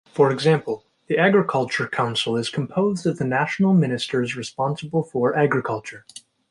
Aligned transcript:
For 0.15 0.31
example, 0.31 0.83
the 1.05 1.19
Agriculture 1.19 1.87
Council 1.87 2.35
is 2.35 2.49
composed 2.49 3.05
of 3.05 3.19
the 3.19 3.23
national 3.23 3.75
ministers 3.75 4.35
responsible 4.35 5.03
for 5.03 5.35
Agriculture. 5.37 6.05